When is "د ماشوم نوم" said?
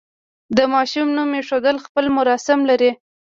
0.57-1.29